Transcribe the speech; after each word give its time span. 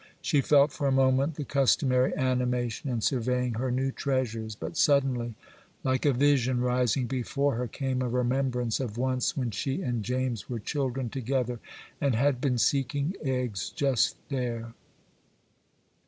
She 0.19 0.41
felt, 0.41 0.71
for 0.71 0.87
a 0.87 0.91
moment, 0.91 1.35
the 1.35 1.43
customary 1.45 2.11
animation 2.17 2.89
in 2.89 3.01
surveying 3.01 3.53
her 3.53 3.69
new 3.69 3.91
treasures; 3.91 4.55
but 4.55 4.75
suddenly, 4.75 5.35
like 5.83 6.05
a 6.07 6.11
vision 6.11 6.59
rising 6.59 7.05
before 7.05 7.53
her, 7.53 7.67
came 7.67 8.01
a 8.01 8.09
remembrance 8.09 8.79
of 8.79 8.97
once 8.97 9.37
when 9.37 9.51
she 9.51 9.83
and 9.83 10.01
James 10.03 10.49
were 10.49 10.57
children 10.57 11.09
together 11.09 11.59
and 12.01 12.15
had 12.15 12.41
been 12.41 12.57
seeking 12.57 13.13
eggs 13.23 13.69
just 13.69 14.15
there. 14.29 14.73